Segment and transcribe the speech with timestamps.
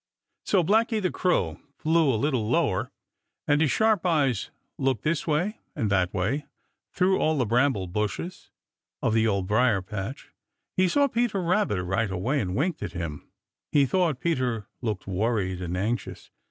[0.47, 2.91] So Blacky the Crow flew a little lower,
[3.47, 6.47] and his sharp eyes looked this way and that way
[6.91, 8.49] through all the bramble bushes
[9.03, 10.29] of the Old Briar patch.
[10.75, 13.29] He saw Peter Rabbit right away and winked at him.
[13.71, 16.31] He thought Peter looked worried and anxious.